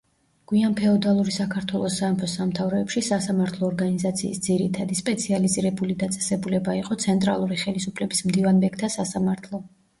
გვიანფეოდალური 0.51 1.33
საქართველოს 1.35 1.97
სამეფო-სამთავროებში 2.01 3.03
სასამართლო 3.09 3.69
ორგანიზაციის 3.69 4.41
ძირითადი, 4.47 4.99
სპეციალიზირებული 5.03 5.99
დაწესებულება 6.07 6.79
იყო 6.83 7.01
ცენტრალური 7.07 7.63
ხელისუფლების 7.67 8.29
მდივანბეგთა 8.33 8.95
სასამართლო. 8.99 9.67